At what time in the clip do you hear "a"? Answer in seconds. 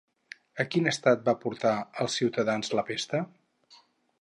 0.63-0.63